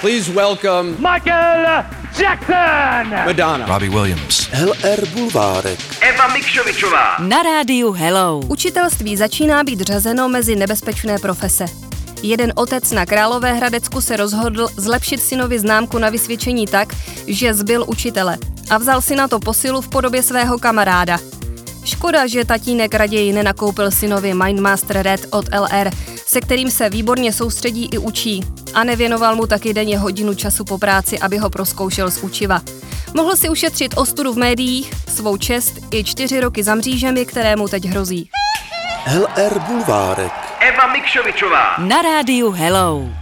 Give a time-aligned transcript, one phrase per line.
[0.00, 1.84] Please welcome Michael
[2.18, 3.10] Jackson!
[3.26, 3.66] Madonna.
[3.66, 4.48] Robbie Williams.
[4.52, 5.78] LR Bulvárek.
[6.00, 7.18] Eva Mikšovičová.
[7.18, 8.40] Na rádiu Hello.
[8.48, 11.64] Učitelství začíná být řazeno mezi nebezpečné profese.
[12.22, 16.94] Jeden otec na Královéhradecku se rozhodl zlepšit synovi známku na vysvědčení tak,
[17.26, 18.38] že zbyl učitele
[18.70, 21.18] a vzal si na to posilu v podobě svého kamaráda.
[21.84, 25.90] Škoda, že tatínek raději nenakoupil synovi Mindmaster Red od LR,
[26.26, 28.44] se kterým se výborně soustředí i učí
[28.74, 32.60] a nevěnoval mu taky denně hodinu času po práci, aby ho proskoušel z učiva.
[33.14, 37.68] Mohl si ušetřit ostudu v médiích, svou čest i čtyři roky za mřížemi, které mu
[37.68, 38.30] teď hrozí.
[39.18, 40.32] LR Bulvárek.
[40.60, 41.76] Eva Mikšovičová.
[41.78, 43.19] Na rádiu Hello.